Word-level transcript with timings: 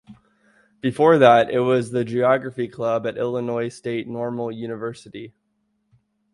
Before 0.81 1.19
that 1.19 1.51
it 1.51 1.59
was 1.59 1.91
the 1.91 2.03
Geography 2.03 2.67
Club 2.67 3.05
at 3.05 3.19
Illinois 3.19 3.69
State 3.69 4.07
Normal 4.07 4.51
University. 4.51 5.35